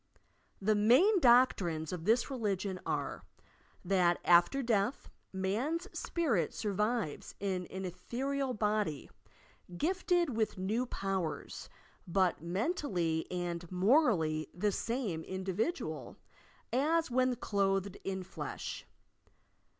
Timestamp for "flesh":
18.23-18.87